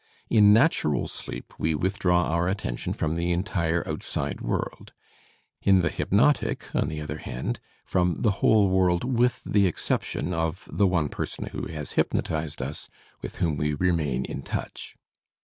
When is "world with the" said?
8.67-9.67